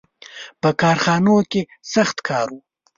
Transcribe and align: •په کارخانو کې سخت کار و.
•په 0.61 0.69
کارخانو 0.81 1.35
کې 1.51 1.61
سخت 1.93 2.17
کار 2.27 2.47
و. 2.53 2.57